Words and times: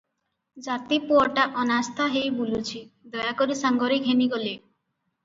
ଜାତିପୁଅଟା 0.67 1.43
ଅନାସ୍ଥା 1.63 2.07
ହେଇ 2.15 2.31
ବୁଲୁଛି, 2.37 2.81
ଦୟାକରି 3.17 3.59
ସାଙ୍ଗରେ 3.61 4.01
ଘେନିଗଲେ। 4.09 4.57